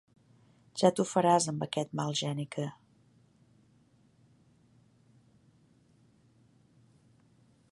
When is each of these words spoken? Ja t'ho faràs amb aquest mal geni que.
Ja 0.81 0.89
t'ho 0.99 1.03
faràs 1.09 1.45
amb 1.51 1.65
aquest 1.65 1.93
mal 1.99 2.15
geni 2.21 2.45
que. 2.55 2.65